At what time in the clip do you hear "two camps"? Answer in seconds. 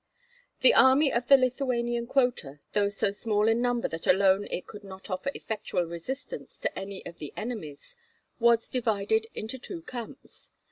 9.59-10.53